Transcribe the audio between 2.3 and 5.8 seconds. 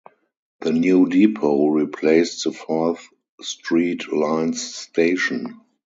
the Fourth Street line's station.